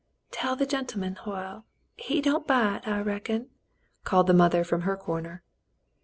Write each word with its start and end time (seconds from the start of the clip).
"Tell 0.31 0.55
the 0.55 0.65
gentleman, 0.65 1.13
Hoyle. 1.13 1.63
He 1.95 2.21
don't 2.21 2.47
bite, 2.47 2.87
I 2.87 3.01
reckon," 3.01 3.51
called 4.03 4.25
the 4.25 4.33
mother 4.33 4.63
from 4.63 4.81
her 4.81 4.97
corner. 4.97 5.43